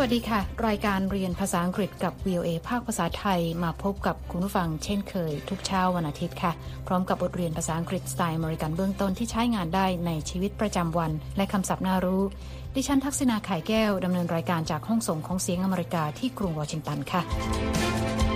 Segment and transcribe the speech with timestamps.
[0.00, 6.52] วัสดีค่ะ รายการเรียนภาษาอังกฤษกับ VOA ภาคภาษาไทยมาพบกับคุณผู้ฟังเช่นเคย ทุกเช้าวันอาทิตย์ค่ะ
[6.86, 12.22] พร้อมกับบทเรียนภาษาอังกฤษสไตล์อเมริกันเบื้องต้นที่ใช้งานได้ในชีวิตประจำวัน และคำศัพท์น่ารู้
[12.74, 18.27] ดิฉันทักษณาไข่แก้วดำเนินรายการจากห้องส่งของเสียงอเมริกาที่กรุงวอชิงตันค่ะ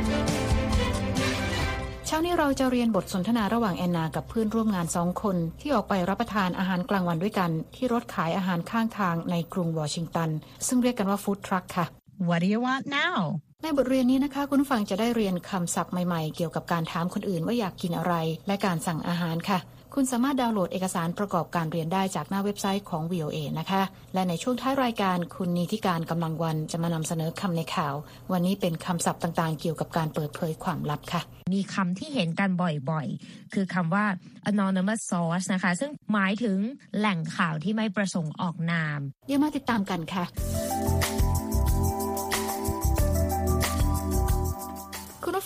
[2.15, 10.31] ช้านี้เราจะเรียนบทสนทนาระหว่างแอนนากับเพื่อนร่วมงานสองคน ที่ออกไปรับประทานอาหารกลางวันด้วยกัน ที่รถขายอาหารข้างทางในกรุงวอชิงตัน
[10.67, 11.87] ซึ่งเรียกกันว่าฟู้ดทรัคค่ะ
[12.29, 13.19] What do you want now
[13.63, 18.15] ในบทเรียนนี้นะคะ คุณฟังจะได้เรียนคำศัพท์ใหม่ๆ เกี่ยวกับการถามคนอื่นว่าอยากกินอะไร
[18.47, 19.59] และการสั่งอาหารค่ะ
[19.97, 23.83] คุณสามารถดาวน์โหลดเอกสารประกอบการเรียนได้จากหน้าเว็บไซต์ของ VOA นะคะ
[24.15, 27.95] และในช่วงท้ายรายการคุณนีทิการกำลังวันจะมานำเสนอคำในข่าว
[28.33, 31.21] วันนี้เป็นคำศัพท์ต่างๆ เกี่ยวกับการเปิดเผยความลับค่ะ
[31.55, 32.51] มีคำที่เห็นกัน
[32.91, 34.05] บ่อยๆ คือคำว่า
[34.51, 36.59] anonymous source นะคะ ซึ่งหมายถึง
[36.99, 40.25] แหล่งข่าวที่ไม่ประสงค์ออกนาม เดี๋ยวมาติดตามกันค่ะ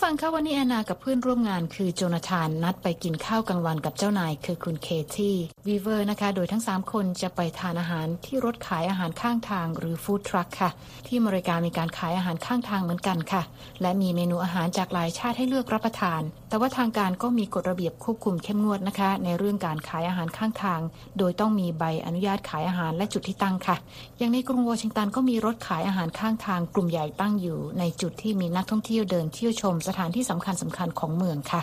[0.08, 5.34] ฟังคะวันนี้แอนนากับเพื่อนร่วมงานคือโจนาธานนัดไปกินข้าวกลางวันกับเจ้านายคือคุณเคที่
[5.66, 10.70] วีเวอร์นะคะ โดยทั้ง 3 คนจะไปทานอาหารที่รถขายอาหารข้างทางหรือฟู้ดทรัคค่ะ
[11.06, 13.42] ที่อเมริกามีการขายอาหารข้างทางเหมือนกันค่ะ
[13.82, 20.80] และมีเมนูอาหารจากหลายชาติให้เลือกรับประทาน แต่ว่าทางการก็มีกฎระเบียบควบคุมเข้มงวดนะคะ ในเรื่องการขายอาหารข้างทาง
[21.18, 23.76] โดยต้องมีใบอนุญาตขายอาหารและจุดที่ตั้งค่ะ
[24.18, 31.62] อย่างในกรุงวอชิงตันก็มีรถขายอาหารข้างทางกลุ่มใหญ่ตั้งอยู่ ในจุดที่มีนักท่องเที่ยวเดินเที่ยวชมสถานที่สำคัญสำคัญของเมืองค่ะ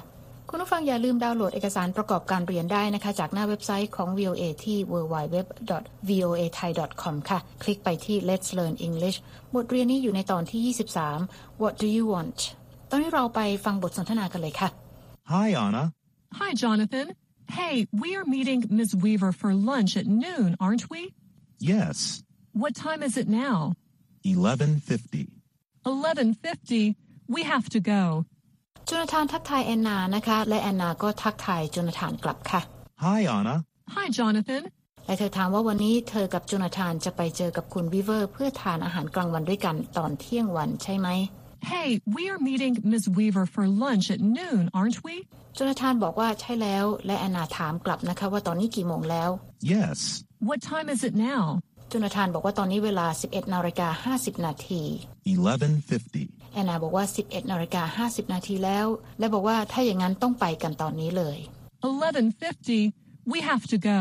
[0.50, 9.18] คุณผู้ฟังอย่าลืมดาวน์โหลดเอกสารประกอบการเรียนได้นะคะ จากหน้าเว็บไซต์ของ VOA ที่ www.voathai.com ค่ะ คลิกไปที่ Let's Learn English
[9.56, 10.62] บทเรียนนี้อยู่ในตอนที่
[11.16, 12.40] 23 What do you want
[12.90, 14.68] ตอนนี้เราไปฟังบทสนทนากันเลยค่ะ
[15.34, 15.84] Hi Anna
[16.40, 17.08] Hi Jonathan
[17.58, 18.92] Hey we are meeting Ms.
[19.04, 21.02] Weaver for lunch at noon aren't we
[21.72, 21.98] Yes
[22.62, 23.56] What time is it now
[24.24, 25.28] 11:50
[25.86, 27.03] 11:50
[27.36, 28.04] we have to go
[28.86, 32.62] โจนาธานทักทายแอนนานะคะ และแอนนาก็ทักทายโจนาธานกลับค่ะ
[33.06, 33.56] Hi Anna
[33.96, 34.64] Hi Jonathan
[35.06, 41.08] และเธอถามว่าวันนี้เธอกับโจนาธานจะไปเจอกับคุณวิเวอร์ เพื่อทานอาหารกลางวันด้วยกันตอนเที่ยงวันใช่ไหม
[41.72, 43.06] Hey we are meeting Ms.
[43.18, 45.16] Weaver for lunch at noon aren't we
[45.56, 49.30] โจนาธานบอกว่าใช่แล้ว และแอนนาถามกลับนะคะว่าตอนนี้กี่โมงแล้ว
[49.74, 49.98] Yes
[50.48, 51.44] What time is it now
[51.90, 54.82] โจนาธานบอกว่าตอนนี้เวลา 11นาฬิกา50นาที
[55.38, 58.88] 11:50 แอนนาบอกว่า 11นาฬิกา50 นาทีแล้ว
[59.20, 61.38] และบอกว่าถ้าอย่างนั้นต้องไปกันตอนนี้เลย
[61.84, 64.00] 11:50 we have to go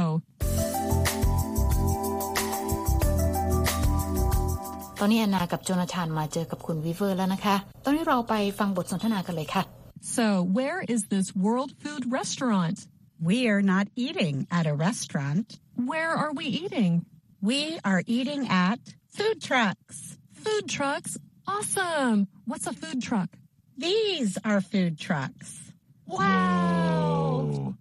[5.00, 9.62] ตอนนี้แอนนากับโจนาธานมาเจอกับคุณวิเวอร์แล้วนะคะ ตอนนี้เราไปฟังบทสนทนากันเลยค่ะ
[10.16, 10.26] So
[10.58, 12.78] where is this world food restaurant
[13.30, 15.46] We are not eating at a restaurant
[15.90, 16.92] Where are we eating
[17.50, 17.60] We
[17.90, 18.78] are eating at
[19.16, 19.96] food trucks
[20.44, 21.12] Food trucks
[21.46, 23.30] Awesome What's a food truck
[23.76, 25.48] These are food trucks
[26.06, 27.74] Wow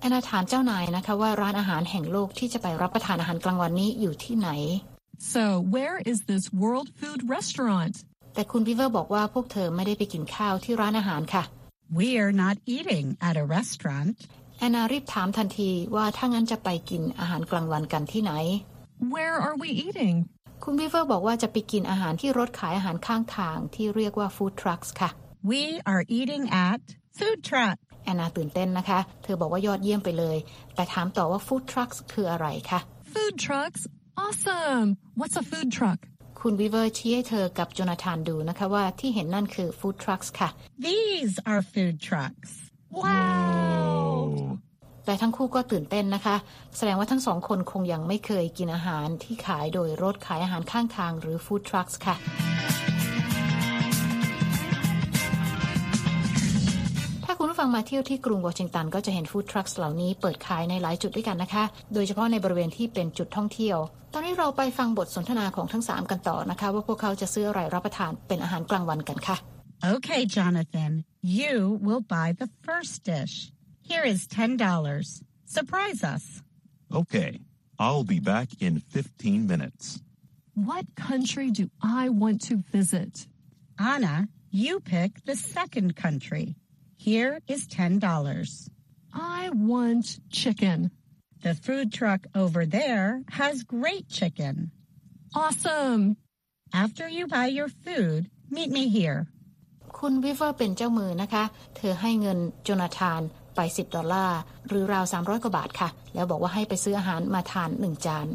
[0.00, 4.48] แอนนาถามเจ้านายนะคะว่าร้านอาหารแห่งโลกที่จะไปรับประทานอาหารกลางวันนี้อยู่ที่ไหน
[5.34, 5.42] So
[5.74, 7.94] where is this world food restaurant
[8.34, 11.42] แต่คุณวิเวอร์บอกว่าพวกเธอไม่ได้ไปกินข้าวที่ร้านอาหารค่ะ
[12.00, 14.16] We are not eating at a restaurant
[14.58, 18.32] แอนนารีบถามทันทีว่าถ้างั้นจะไปกินอาหารกลางวันกันที่ไหน
[19.14, 20.16] Where are we eating
[20.64, 25.10] คุณวิเวอร์บอกว่าจะไปกินอาหารที่รถขายอาหารข้างทางที่เรียกว่าฟู้ดทรัคค่ะ
[25.50, 25.62] We
[25.92, 26.80] are eating at
[27.18, 30.36] food truck แอนนาตื่นเต้นนะคะ เธอบอกว่ายอดเยี่ยมไปเลย
[30.74, 32.80] แต่ถามต่อว่าฟู้ดทรัคคืออะไรคะ
[33.12, 33.82] Food trucks
[34.24, 34.88] Awesome
[35.18, 36.00] What's a food truck
[36.40, 40.48] คุณวิเวอร์ชี้ให้เธอกับโจนาธานดูนะคะว่าที่เห็นนั่นคือฟู้ดทรัคค่ะ
[40.88, 42.50] These are food trucks
[43.02, 43.89] Wow
[45.04, 46.36] แต่ทั้งคู่ก็ตื่นเต้นนะคะ
[46.76, 52.16] แสดงว่าทั้งสองคนคงยังไม่เคยกินอาหารที่ขายโดยรถขายอาหารข้างทางหรือฟู้ดทรัคค่ะ
[57.24, 61.64] ถ้าคุณผู้ฟังมาเที่ยวที่กรุงวอชิงตันก็จะเห็นฟู้ดทรัคเหล่านี้เปิดขายในหลายจุดด้วยกันนะคะ
[61.94, 63.78] โดยเฉพาะในบริเวณที่เป็นจุดท่องเที่ยว
[64.14, 69.36] ตอนนี้เราไปฟังบทสนทนาของทั้ง 3 กันต่อนะคะ ว่าพวกเขาจะซื้ออะไรรับประทานเป็นอาหารกลางวันกันค่ะ
[69.94, 70.92] Okay Jonathan
[71.40, 71.54] you
[71.86, 73.34] will buy the first dish
[73.89, 76.41] Here is $10 Surprise us
[76.93, 77.39] Okay
[77.77, 80.01] I'll be back in 15 minutes
[80.53, 83.27] What country do I want to visit
[83.79, 86.55] Anna you pick the second country
[86.95, 88.69] Here is $10
[89.13, 90.91] I want chicken
[91.43, 94.71] The food truck over there has great chicken
[95.33, 96.17] Awesome
[96.73, 99.27] After you buy your food meet me here
[99.99, 101.43] คุณวิเวอร์เป็นเจ้ามือนะคะ
[101.75, 103.21] เธอให้เงินโจนาธาน
[103.56, 104.38] ไป 10 ดอลลาร์
[104.68, 108.28] หรือราว 300 กว่าบาทค่ะ แล้วบอกว่าให้ไปซื้ออาหารมาทาน 1 จาน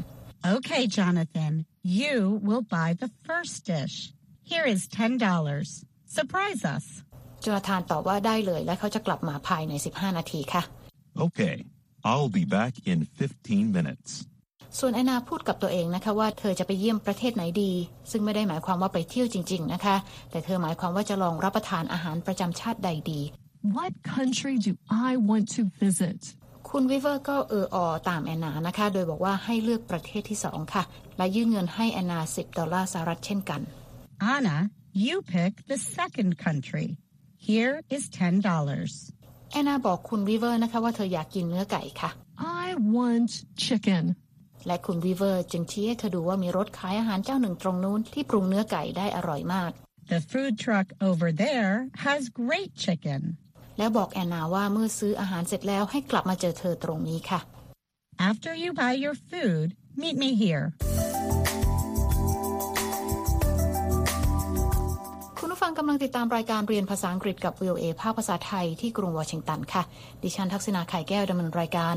[0.57, 1.53] Okay, Jonathan,
[2.01, 2.15] you
[2.47, 3.95] will buy the first dish.
[4.51, 5.17] Here is $10.
[6.17, 6.85] Surprise us.
[7.41, 10.63] โจนาธานตอบว่าได้เลยและเขาจะกลับมาภายใน 15 นาทีค่ะ
[11.25, 11.55] Okay,
[12.09, 12.99] I'll be back in
[13.37, 14.09] 15 minutes.
[14.79, 17.71] ส่วนแอนนาพูดกับตัวเองนะคะว่าเธอจะไปเยี่ยมประเทศไหนดี
[18.11, 19.95] ซึ่งไม่ได้หมายความว่าไปเที่ยวจริง ๆ นะคะ
[20.31, 23.21] แต่เธอหมายความว่าจะลองรับประทานอาหารประจำชาติใดดี
[23.73, 26.19] What country do I want to visit?
[26.69, 27.77] คุณวิเวอร์ก็เอออ
[28.09, 30.83] ตามแอนนานะคะ โดยบอกว่าให้เลือกประเทศที่สองค่ะ
[31.17, 33.61] และยื่นเงินให้แอนนา10ดอลลาร์สหรัฐเช่นกัน
[34.35, 34.57] Anna,
[35.05, 36.87] you pick the second country.
[37.47, 39.51] Here is $10.
[39.51, 42.09] แอนนาบอกคุณวิเวอร์นะคะว่าเธออยากกินเนื้อไก่ค่ะ
[42.65, 43.31] I want
[43.65, 44.03] chicken.
[44.67, 49.71] และคุณวิเวอร์จึงชี้ให้เธอดูว่ามีรถขายอาหารเจ้าหนึ่งตรงนู้นที่ปรุงเนื้อไก่ได้อร่อยมาก
[50.13, 51.73] The food truck over there
[52.07, 53.21] has great chicken.
[53.77, 57.39] แล้วบอกแอนนาว่าเมื่อซื้ออาหารเสร็จแล้วให้กลับมาเจอเธอตรงนี้ค่ะ
[58.29, 59.67] After you buy your food,
[60.01, 60.65] meet me here.
[65.39, 69.83] คุณผู้ฟังกำลังติดตามรายการเรียนภาษาอังกฤษกับ VOA ภาคภาษาไทยที่กรุงวอชิงตันค่ะ
[70.23, 71.95] ดิฉันทักษณาไข่แก้วดำเนินรายการ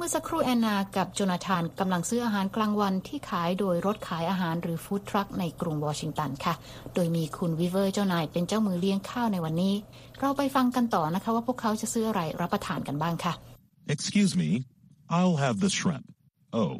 [0.00, 6.54] เมื่อสักครู่แอนนากับโจนาธานกำลังซื้ออาหารกลางวันที่ขายโดยรถขายอาหารหรือฟู้ดทรัคในกรุงวอชิงตันค่ะ
[6.94, 9.74] โดยมีคุณวิเวอร์เจ้านายเป็นเจ้ามือเลี้ยงข้าวในวันนี้
[10.20, 13.32] เราไปฟังกันต่อนะคะว่าพวกเขาจะซื้ออะไรรับประทานกันบ้างค่ะ
[13.94, 14.50] Excuse me,
[15.18, 16.06] I'll have the shrimp.
[16.60, 16.72] Oh,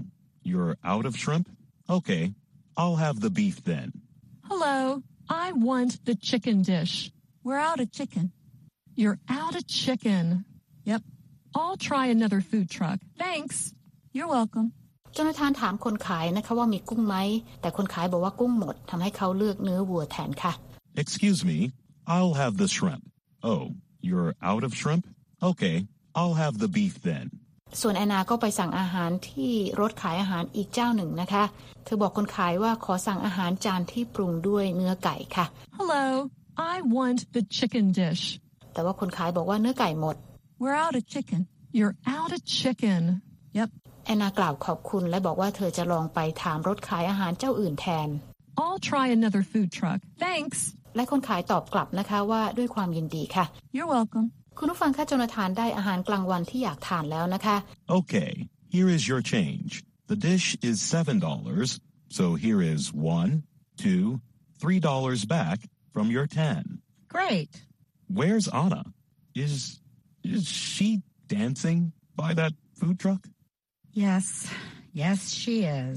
[0.50, 1.47] you're out of shrimp?
[1.97, 2.23] Okay,
[2.81, 3.88] I'll have the beef then.
[4.50, 4.76] Hello,
[5.44, 6.94] I want the chicken dish.
[7.47, 8.25] We're out of chicken.
[9.00, 10.25] You're out of chicken.
[10.91, 11.03] Yep.
[11.55, 12.99] I'll try another food truck.
[13.19, 13.73] Thanks.
[14.12, 14.67] You're welcome.
[15.15, 17.17] โจนาธานถามคนขายนะคะว่ามีกุ้งไหม
[17.61, 20.53] แต่คนขายบอกว่ากุ้งหมดทำให้เขาเลือกเนื้อวัวแทนค่ะ
[21.03, 21.59] Excuse me,
[22.15, 23.03] I'll have the shrimp.
[23.53, 23.62] Oh,
[24.09, 25.05] you're out of shrimp?
[25.50, 25.77] Okay,
[26.19, 27.27] I'll have the beef then.
[27.81, 31.45] ส่วนแอนนาก็ไปสั่งอาหารที่รถขายอาหารอีกเจ้าหนึ่งนะคะ
[31.85, 35.47] เธอบอกคนขายว่าขอสั่งอาหารจานที่ปรุงด้วยเนื้อไก่ค่ะ
[35.77, 36.05] Hello,
[36.73, 38.23] I want the chicken dish.
[38.73, 40.17] แต่ว่าคนขายบอกว่าเนื้อไก่หมด
[40.62, 41.42] We're out of chicken.
[41.78, 43.02] You're out of chicken.
[43.60, 43.70] Yep.
[44.06, 48.10] แอนนากล่าวขอบคุณและบอกว่าเธอจะลองไปถามรถขายอาหารเจ้าอื่นแทน
[48.64, 50.00] I'll try another food truck.
[50.28, 50.58] Thanks.
[50.96, 54.25] และคนขายตอบกลับนะคะว่าด้วยความยินดีค่ะ You're welcome.
[54.58, 57.56] คุณผู้ฟังคะโจนาธานได้อาหารกลางวันที่อยากทานแล้วนะคะ
[58.00, 58.31] Okay,
[58.75, 59.72] here is your change.
[60.12, 61.80] The dish is $7,
[62.18, 62.81] so here is
[63.18, 63.31] one,
[63.84, 64.06] two,
[64.62, 65.58] three dollars back
[65.94, 66.62] from your ten.
[67.18, 67.52] Great.
[68.20, 68.84] Where's Anna?
[69.46, 69.54] Is
[70.37, 73.23] is she dancing by that food truck?
[73.93, 74.27] Yes,
[74.93, 75.97] yes, she is.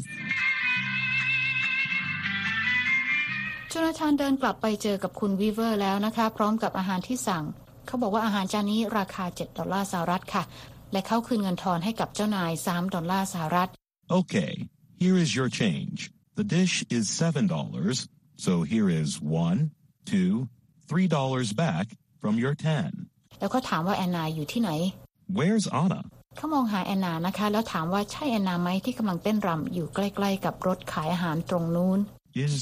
[3.70, 7.44] โจนาธานเดินกลับไปเจอกับคุณวีเวอร์แล้วนะคะ พร้อมกับอาหารที่สั่ง
[7.88, 10.44] เขาบอกว่าอาหารจานนี้ราคา 7 ดอลลาร์สหรัฐค่ะ
[10.92, 13.70] และเขาคืนเงินทอนให้กับเจ้านาย 3 ดอลลาร์สหรัฐ
[14.20, 14.54] Okay,
[15.04, 16.00] here is your change.
[16.40, 18.08] The dish is $7,
[18.46, 19.10] so here is
[19.46, 19.60] one,
[20.12, 20.50] two,
[20.90, 21.86] three dollars back
[22.22, 23.11] from your ten.
[23.42, 24.72] แล้วเขาถามว่าแอนนาอยู่ที่ไหน
[25.38, 26.02] Where's Anna?
[26.38, 32.00] เขามองหาแอนนานะคะ แล้วถามว่าใช่แอนนาไหมที่กำลังเต้นรำอยู่ใกล้ๆกับรถขายอาหารตรงนู้น
[32.46, 32.54] Is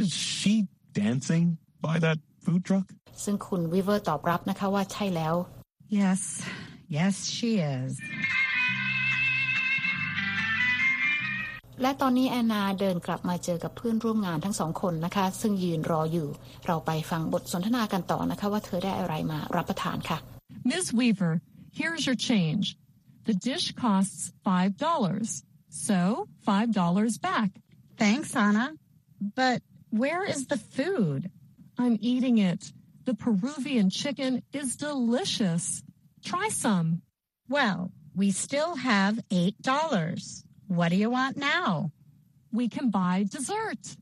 [0.00, 0.54] is she
[1.00, 1.46] dancing
[1.86, 2.86] by that food truck?
[3.22, 5.34] ซึ่งคุณวีเวอร์ตอบรับนะคะว่าใช่แล้ว
[6.00, 6.20] Yes,
[6.98, 7.90] yes, she is.
[11.82, 16.28] และตอนนี้แอนนาเดินกลับมาเจอกับเพื่อนร่วมงานทั้งสองคนนะคะ ซึ่งยืนรออยู่
[16.66, 20.18] เราไปฟังบทสนทนากันต่อนะคะว่าเธอได้อะไรมารับประทานค่ะ
[20.70, 20.86] Ms.
[21.00, 21.32] Weaver,
[21.78, 22.76] here's your change.
[23.24, 25.42] The dish costs $5.
[25.68, 27.50] So, $5 back.
[27.98, 28.74] Thanks, Anna.
[29.20, 31.30] But where is the food?
[31.78, 32.72] I'm eating it.
[33.04, 35.82] The Peruvian chicken is delicious.
[36.24, 37.02] Try some.
[37.48, 40.45] Well, we still have $8.
[40.68, 41.90] What do you want now?
[42.52, 43.96] We can buy dessert.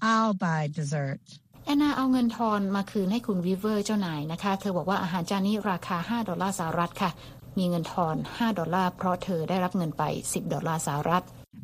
[0.00, 1.20] I'll buy dessert.
[1.66, 7.10] แอนนาเอาเงินทอนมาคืนให้คุณวีเวอร์เจ้านายนะคะ เธอบอกว่าอาหารจานนี้ราคา 5 ดอลลาร์สหรัฐค่ะ
[7.58, 11.22] มีเงินทอน 5 ดอลลาร์เพราะเธอได้รับเงินไป 10 ดอลลาร์สหรัฐ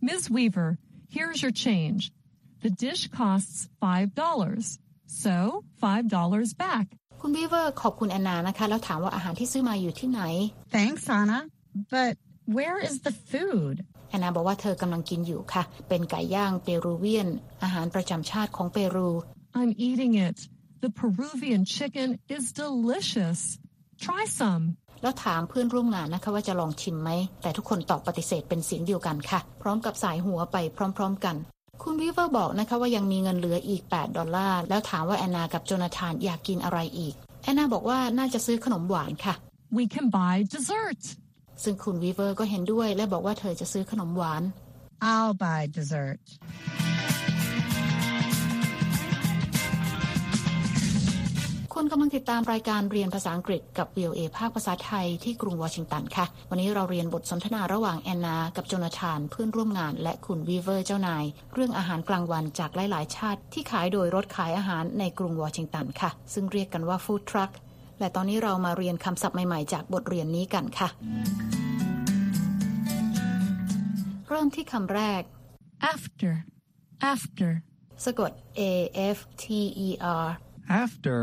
[0.09, 0.23] Ms.
[0.37, 0.69] Weaver,
[1.17, 2.03] here's your change.
[2.65, 4.79] The dish costs $5.
[5.25, 5.37] So,
[5.83, 6.87] $5 back.
[7.21, 10.23] คุณวีเวอร์ขอบคุณแอนนานะคะ แล้วถามว่าอาหารที่ซื้อมาอยู่ที่ไหน
[10.77, 11.39] Thanks, Anna.
[11.97, 12.15] But
[12.57, 13.77] where is the food?
[14.09, 17.29] แอนนาบอกว่าเธอกำลังกินอยู่ค่ะ เป็นไก่ย่างเปรูเวียน
[17.63, 19.09] อาหารประจำชาติของเปรู
[19.61, 20.39] I'm eating it.
[20.85, 23.41] The Peruvian chicken is delicious.
[24.05, 24.65] Try some.
[25.03, 27.11] แล้วถามเพื่อนร่วมงานนะคะว่าจะลองชิมไหม
[27.43, 30.57] แต่ทุกคนตอบปฏิเสธเป็นเสียงเดียวกันค่ะ พร้อมกับสายหัวไป
[30.97, 31.37] พร้อม ๆ กัน
[31.83, 39.35] คุณวีเวอร์บอกนะคะว่ายังมีเงินเหลืออีก 8 ดอลลาร์ แล้วถามว่าแอนนากับโจนาธานอยากกินอะไรอีก แอนนาบอกว่าน่าจะซื้อขนมหวานค่ะ
[39.79, 41.03] We can buy dessert.
[41.65, 44.43] ซึ่งคุณวีเวอร์ก็เห็นด้วย และบอกว่าเธอจะซื้อขนมหวาน
[45.11, 46.21] I'll buy dessert.
[51.81, 61.25] คุณกำลังติดตามรายการเรียนภาษาอังกฤษกับ VOA ภาคภาษาไทยที่กรุงวอชิงตันค่ะ วันนี้เราเรียนบทสนทนาระหว่างแอนนา กับโจนาธานเพื่อนร่วมงาน และคุณวีเวอร์เจ้านาย
[61.55, 67.51] เรื่องอาหารกลางวันจากหลาย ๆ ชาติ ที่ขายโดยรถขายอาหารในกรุงวอชิงตันค่ะ ซึ่งเรียกกันว่าฟู้ดทรัค
[68.01, 70.89] และตอนนี้เรามาเรียนคำศัพท์ใหม่ๆ จากบทเรียนนี้กันค่ะ
[74.29, 75.23] เริ่มที่คำแรก
[75.95, 76.33] After.
[77.13, 77.51] After.
[78.05, 78.63] สะกด A
[79.17, 79.45] F T
[79.87, 79.89] E
[80.25, 80.29] R
[80.85, 81.23] After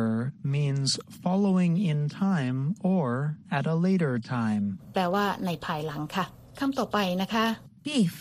[0.55, 0.89] means
[1.23, 2.59] following in time
[2.93, 4.65] or at a later time.
[4.93, 6.25] แปลว่าในภายหลังค่ะ
[6.59, 7.45] คำต่อไปนะคะ
[7.85, 8.13] Beef.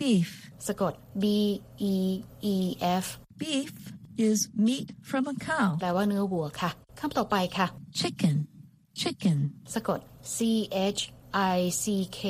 [0.00, 0.30] Beef.
[0.68, 0.92] สะกด
[1.22, 1.24] B
[1.92, 1.94] E
[2.54, 2.56] E
[3.04, 3.06] F
[3.40, 3.72] Beef
[4.16, 5.68] is meat from a cow.
[5.80, 7.66] แปลว่าเนื้อวัวค่ะคำต่อไปค่ะ
[8.00, 8.36] Chicken.
[9.02, 9.38] Chicken.
[9.74, 10.00] สะกด
[10.34, 10.38] C
[10.98, 11.00] H
[11.56, 11.84] I C
[12.20, 12.22] K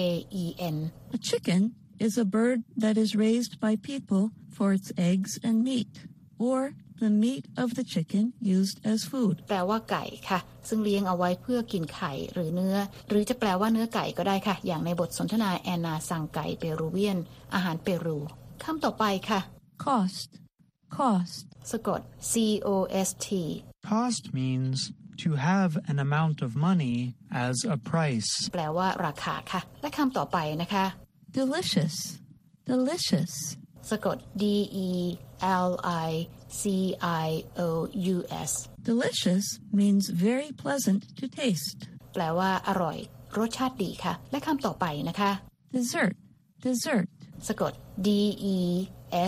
[0.42, 0.76] E N
[1.16, 1.62] A chicken
[2.06, 4.24] is a bird that is raised by people
[4.56, 5.92] for its eggs and meat,
[6.38, 6.60] or
[7.02, 8.24] the meat of the chicken
[8.56, 9.36] used as food.
[9.48, 12.76] แปลว่าไก่ค่ะ ซึ่งเลี้ยงเอาไว้เพื่อกินไข่หรือเนื้อ
[13.08, 17.18] หรือจะแปลว่าเนื้อไก่ก็ได้ค่ะ อย่างในบทสนทนาแอนนาสั่งไก่เปรูเวียน
[17.54, 18.18] อาหารเปรู
[18.64, 19.40] คำต่อไปค่ะ
[19.84, 20.41] Cost.
[20.97, 21.45] Cost.
[21.71, 22.01] สะกด
[22.31, 22.33] C
[22.67, 22.75] O
[23.07, 23.27] S T
[23.91, 24.77] Cost means
[25.23, 26.97] to have an amount of money
[27.45, 28.31] as a price.
[28.53, 30.85] แปลว่าราคาค่ะ และคำต่อไปนะคะ
[31.39, 31.95] Delicious.
[32.73, 33.33] Delicious.
[33.91, 34.43] สะกด D
[34.87, 34.89] E
[35.69, 35.71] L
[36.07, 36.11] I
[36.61, 36.63] C
[37.25, 37.27] I
[37.67, 37.69] O
[38.15, 38.17] U
[38.49, 38.51] S
[38.91, 39.45] Delicious
[39.79, 41.79] means very pleasant to taste.
[42.13, 42.97] แปลว่าอร่อย
[43.37, 45.31] รสชาติดีค่ะ และคำต่อไปนะคะ
[45.75, 46.13] Dessert.
[46.65, 47.05] Dessert.
[47.47, 47.73] สะกด
[48.07, 48.09] D
[48.55, 48.57] E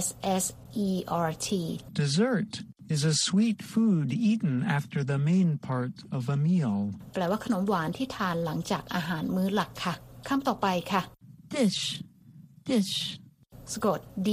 [0.03, 0.05] S
[0.43, 0.45] S
[0.87, 0.89] E
[1.27, 1.49] R T
[2.01, 2.51] Dessert
[2.93, 6.75] is a sweet food eaten after the main part of a meal.
[7.13, 9.93] แปลว่าขนมหวานที่ทานหลังจากอาหารมื้อหลักค่ะ
[10.27, 11.01] คำต่อไปค่ะ
[11.55, 11.81] Dish.
[12.69, 12.93] Dish.
[13.73, 14.29] สะกด D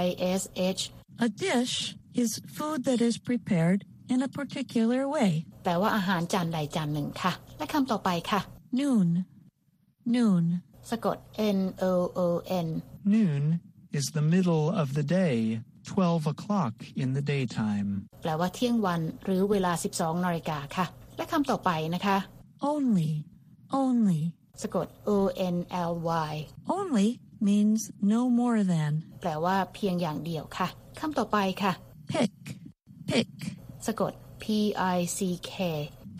[0.00, 0.02] I
[0.40, 0.42] S
[0.78, 0.82] H
[1.26, 1.74] A dish
[2.22, 3.80] is food that is prepared
[4.12, 5.30] in a particular way.
[5.64, 8.40] แปลว่าอาหารจานใดจานหนึ่งค่ะ และคำต่อไปค่ะ
[8.80, 9.08] Noon.
[10.16, 10.44] Noon.
[10.90, 11.16] สะกด
[11.58, 12.20] N O O
[12.66, 12.68] N
[13.14, 13.44] Noon
[13.92, 17.88] is the middle of the day, 12 o'clock in the daytime.
[18.22, 22.16] แปลว่าเที่ยงวันหรือเวลา 12นาฬิกาค่ะ และคำต่อไปนะคะ
[22.72, 23.10] Only.
[23.82, 24.20] Only.
[24.62, 25.10] สะกด O
[25.54, 25.56] N
[25.90, 25.92] L
[26.30, 26.32] Y
[26.76, 27.08] Only
[27.48, 27.80] means
[28.14, 28.92] no more than.
[29.20, 30.68] แปลว่าเพียงอย่างเดียวค่ะ
[31.00, 31.72] คำต่อไปค่ะ
[32.12, 32.34] Pick.
[33.10, 33.30] Pick.
[33.86, 34.44] สะกด P
[34.96, 35.18] I C
[35.50, 35.52] K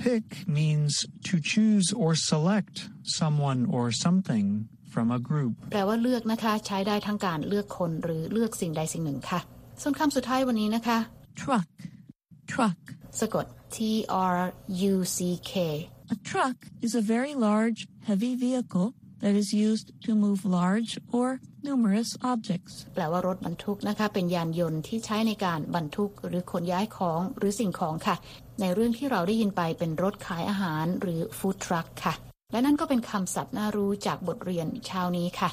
[0.05, 0.27] Pick
[0.59, 0.93] means
[1.29, 2.77] to choose or select
[3.19, 4.47] someone or something
[4.94, 5.54] From a group.
[5.72, 9.40] แปลว่าเลือกนะคะ ใช้ได้ทั้งการเลือกคนหรือเลือกสิ่งใดสิ่งหนึ่งค่ะ
[9.82, 10.98] ส่วนคำสุดท้ายวันนี้นะคะ
[11.42, 11.68] Truck.
[12.52, 12.80] Truck.
[13.20, 13.46] สะกด
[13.76, 13.78] T
[14.36, 14.38] R
[14.92, 15.18] U C
[15.52, 15.54] K
[16.14, 18.90] A truck is a very large, heavy vehicle
[19.24, 21.28] that is used to move large or
[21.68, 22.74] numerous objects.
[22.94, 28.16] แปลว่ารถบรรทุกนะคะ เป็นยานยนต์ที่ใช้ในการบรรทุกหรือขนย้ายของหรือสิ่งของค่ะ
[28.62, 35.50] ในเรื่องที่เราได้ยินไปเป็นรถขายอาหารหรือฟู้ดทรัคค่ะ และนั่นก็เป็นคำศัพท์น่ารู้จากบทเรียนเช้านี้ค่ะ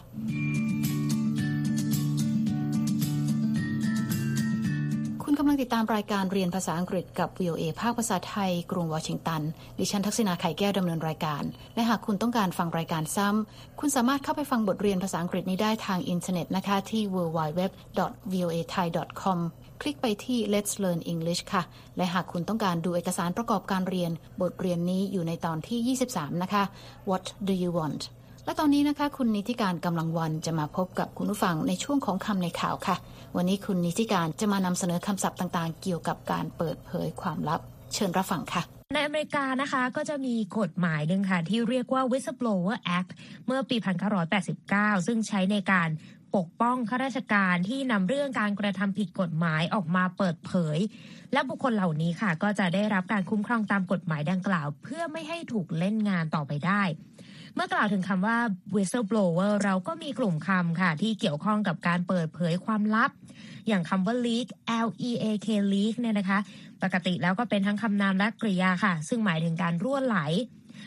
[5.25, 9.43] คุณกำลังติดตามรายการเรียนภาษาอังกฤษกับ VOA ภาคภาษาไทย กรุงวอชิงตัน
[9.79, 11.43] ดิฉันทักษิณา ข่ายแก้วดำเนินรายการ
[11.75, 19.39] และหากคุณต้องการฟังรายการซ้ำ คุณสามารถเข้าไปฟังบทเรียนภาษาอังกฤษนี้ได้ทางอินเทอร์เน็ตนะคะที่ www.voathai.com
[19.81, 21.63] คลิกไปที่ Let's Learn English ค่ะ
[21.97, 24.11] และหากคุณต้องการดูเอกสารประกอบการเรียน
[24.41, 26.63] บทเรียนนี้อยู่ในตอนที่ 23 นะคะ
[27.11, 28.03] What do you want
[28.45, 32.97] และตอนนี้นะคะ คุณนีธิกาญจน์ กำลังวรรณจะมาพบกับคุณผู้ฟังในช่วงของคำในข่าวค่ะ
[33.37, 37.61] วันนี้คุณนิติการจะมานำเสนอคำศัพท์ต่างๆ เกี่ยวกับการเปิดเผยความลับ
[37.95, 38.63] เชิญรับฟังค่ะ
[38.95, 43.11] ในอเมริกานะคะก็จะมีกฎหมายหนึ่งค่ะ ที่เรียกว่า Whistleblower Act
[43.47, 43.77] เมื่อปี
[44.43, 45.89] 1989 ซึ่งใช้ในการ
[46.37, 50.79] ปกป้องข้าราชการที่นำเรื่องการกระทำผิดกฎหมายออกมาเปิดเผย
[51.33, 56.83] และบุคคลเหล่านี้ค่ะ ก็จะได้รับการคุ้มครองตามกฎหมายดังกล่าว เพื่อไม่ให้ถูกเล่นงานต่อไปได้
[57.55, 58.39] เมื่อกล่าวถึงคำว่า
[58.75, 63.11] whistleblower เราก็มีกลุ่มคำค่ะ ที่เกี่ยวข้องกับการเปิดเผยความลับ
[63.69, 64.49] อย่างคำว่า leak
[64.87, 66.39] L E A K leak เนี่ยนะคะ
[66.83, 70.19] ปกติแล้วก็เป็นทั้งคำนามและกริยาค่ะ ซึ่งหมายถึงการรั่วไหล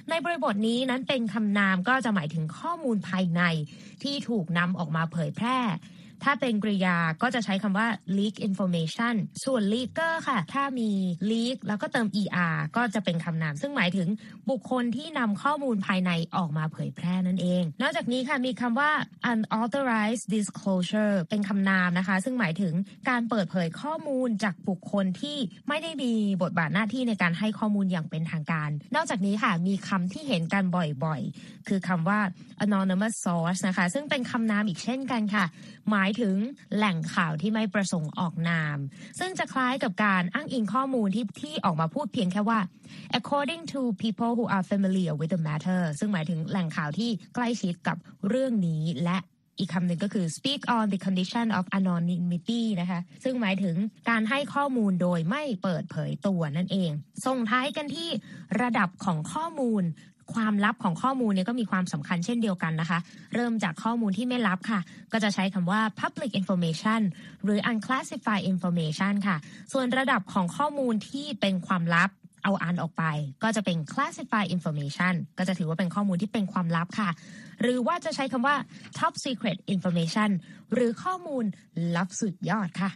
[0.09, 3.41] ในบริบทนี้นั้นเป็นคำนามก็จะหมายถึงข้อมูลภายใน
[4.03, 5.59] ที่ถูกนำออกมาเผยแพร่
[6.23, 7.87] ถ้าเป็นกริยาก็จะใช้คำว่า
[8.17, 9.15] leak information
[9.45, 10.89] ส่วน leaker ค่ะ ถ้ามี
[11.31, 14.07] leak แล้วก็เติม er ก็จะเป็นคำนาม ซึ่งหมายถึง
[14.49, 18.91] บุคคลที่นำข้อมูลภายในออกมาเผยแพร่นั่นเอง นอกจากนี้ค่ะมีคำว่า
[19.31, 22.73] unauthorized disclosure เป็นคำนามนะคะ ซึ่งหมายถึง
[23.09, 25.37] การเปิดเผยข้อมูลจากบุคคลที่
[25.67, 26.11] ไม่ได้มี
[26.41, 32.19] บทบาทหน้าที่ในการให้ข้อมูลอย่างเป็นทางการ นอกจากนี้ค่ะมีคำที่เห็นกันบ่อยๆ คือคำว่า
[32.65, 35.45] anonymous source นะคะ ซึ่งเป็นคำนามอีกเช่นกันค่ะ
[35.89, 36.35] หมายถึง
[36.75, 38.77] แหล่งข่าวที่ไม่ประสงค์ออกนาม
[39.19, 42.59] ซึ่งจะคล้ายกับการอ้างอิงข้อมูลที่ที่ออกมาพูดเพียงแค่ว่า
[43.19, 49.17] according to people who are familiar with the matter ซึ่งหมายถึงแหล่งข่าวที่ใกล้ชิดกับเรื่องนี้และ
[49.59, 53.75] อีกคำหนึ่งก็คือ speak on the condition of anonymity นะคะ ซึ่งหมายถึง
[54.09, 56.91] การให้ข้อมูลโดยไม่เปิดเผยตัวนั่นเอง
[57.25, 58.09] ส่งท้ายกันที่
[58.61, 59.83] ระดับของข้อมูล
[60.33, 62.99] ความลับของข้อมูลเนี่ยก็มีความสำคัญเช่นเดียวกันนะคะ
[63.35, 64.79] เริ่มจากข้อมูลที่ไม่ลับค่ะ
[65.11, 67.01] ก็จะใช้คำว่า public information
[67.43, 69.37] หรือ unclassified information ค่ะ
[69.73, 72.09] ส่วนระดับของข้อมูลที่เป็นความลับ
[72.43, 73.03] เอาอ่านออกไป
[73.43, 77.09] ก็จะเป็น classified information ก็จะถือว่าเป็นข้อมูลที่เป็นความลับค่ะ
[77.61, 78.55] หรือว่าจะใช้คำว่า
[78.99, 80.29] top secret information
[80.73, 81.45] หรือข้อมูล
[81.95, 82.89] ลับสุดยอดค่ะ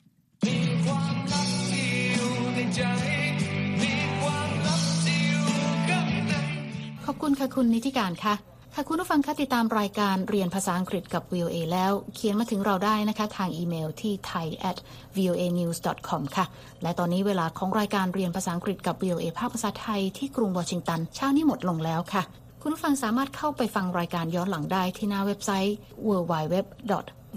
[7.39, 8.36] ค่ะคุณนิติการค่ะ
[8.74, 14.77] ค่ะคุณผู้ฟังคะติดตามรายการเรียนภาษาอังกฤษกับ VOA แล้ว เขียนมาถึงเราได้นะคะ ทางอีเมลที่ thai at
[15.15, 15.77] voa news
[16.10, 16.46] com ค่ะ
[16.82, 22.24] และตอนนี้เวลาของรายการเรียนภาษาอังกฤษกับ VOA ภาคภาษาไทยที่กรุงวอชิงตันเช้านี้หมดลงแล้วค่ะ
[22.62, 25.75] คุณผู้ฟังสามารถเข้าไปฟังรายการย้อนหลังได้ที่หน้าเว็บไซต์
[26.08, 26.53] www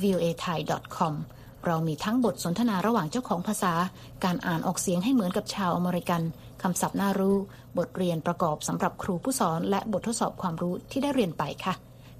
[0.02, 0.58] voa thai
[0.96, 1.14] com
[1.66, 3.72] เรามีทั้งบทสนทนาระหว่างเจ้าของภาษา
[4.24, 6.22] การอ่านออกเสียงให้เหมือนกับชาวอเมริกัน
[6.62, 7.36] คำศัพท์น่ารู้
[7.78, 11.74] บทเรียนประกอบสำหรับครูผู้สอน และบททดสอบความรู้ที่ได้เรียนไปค่ะ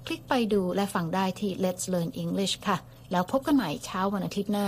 [0.05, 2.77] คลิกไปดูและฟังได้ที่ Let's Learn English ค่ะ
[3.11, 4.67] แล้วพบกันใหม่เช้าวันอาทิตย์หน้า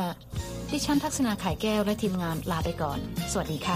[0.71, 2.99] ดิฉันทักษณาขายแก้วและทีมงานลาไปก่อน
[3.31, 3.75] สวัสดีค่ะ